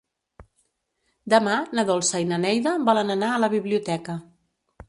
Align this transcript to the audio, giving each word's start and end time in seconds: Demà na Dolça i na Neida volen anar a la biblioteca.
Demà 1.33 1.59
na 1.79 1.85
Dolça 1.91 2.23
i 2.23 2.27
na 2.31 2.41
Neida 2.47 2.73
volen 2.91 3.17
anar 3.19 3.31
a 3.37 3.45
la 3.47 3.55
biblioteca. 3.59 4.21